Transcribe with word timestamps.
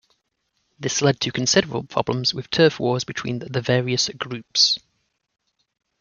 This 0.79 1.03
led 1.03 1.19
to 1.19 1.31
considerable 1.31 1.83
problems 1.83 2.33
with 2.33 2.49
turf 2.49 2.79
wars 2.79 3.03
between 3.03 3.37
the 3.37 3.61
various 3.61 4.09
groups. 4.09 4.79